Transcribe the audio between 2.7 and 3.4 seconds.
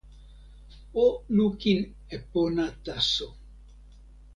taso.